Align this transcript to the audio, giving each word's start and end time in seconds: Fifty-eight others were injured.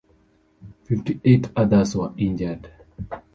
Fifty-eight 0.85 1.51
others 1.55 1.95
were 1.95 2.11
injured. 2.17 2.71